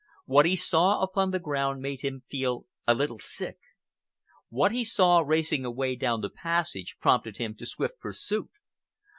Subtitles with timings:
[0.25, 3.59] What he saw upon the ground made him feel a little sick.
[4.49, 8.49] What he saw racing away down the passage prompted him to swift pursuit.